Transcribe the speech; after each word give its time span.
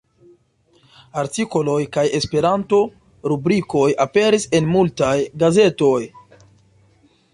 Artikoloj 1.23 1.75
kaj 1.97 2.05
Esperanto-rubrikoj 2.19 3.85
aperis 4.07 4.49
en 4.61 4.73
multaj 4.77 5.15
gazetoj. 5.45 5.97